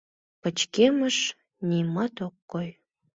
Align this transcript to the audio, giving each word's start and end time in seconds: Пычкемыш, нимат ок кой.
Пычкемыш, 0.41 1.17
нимат 1.69 2.15
ок 2.27 2.35
кой. 2.51 2.69